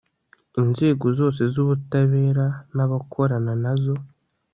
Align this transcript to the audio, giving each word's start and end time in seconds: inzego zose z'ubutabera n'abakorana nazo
inzego 0.61 1.05
zose 1.19 1.41
z'ubutabera 1.53 2.45
n'abakorana 2.75 3.53
nazo 3.63 3.95